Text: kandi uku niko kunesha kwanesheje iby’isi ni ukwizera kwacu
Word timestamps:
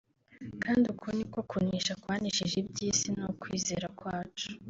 kandi 0.63 0.83
uku 0.93 1.07
niko 1.17 1.39
kunesha 1.49 1.93
kwanesheje 2.01 2.55
iby’isi 2.61 3.07
ni 3.15 3.23
ukwizera 3.31 3.87
kwacu 3.97 4.47